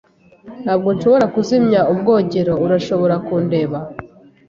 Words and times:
Ntabwo 0.63 0.89
nshobora 0.95 1.25
kuzimya 1.33 1.81
ubwogero. 1.91 2.53
Urashobora 2.65 3.15
kundeba? 3.25 3.77